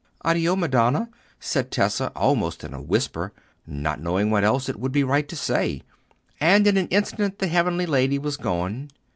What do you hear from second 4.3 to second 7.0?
what else it would be right to say; and in an